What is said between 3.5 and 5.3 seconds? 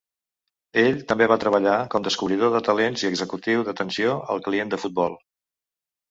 d"atenció al client de futbol.